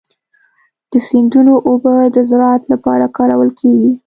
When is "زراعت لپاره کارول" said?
2.29-3.49